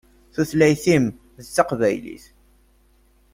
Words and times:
Tutlayt-im 0.33 1.05
d 1.43 1.45
taqbaylit. 1.55 2.25